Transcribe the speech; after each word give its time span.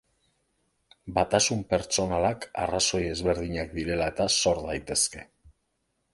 Batasun 1.17 1.61
pertsonalak 1.73 2.47
arrazoi 2.63 3.03
ezberdinak 3.11 3.77
direla 3.77 4.09
eta 4.15 4.29
sor 4.39 4.65
daitezke. 4.67 5.29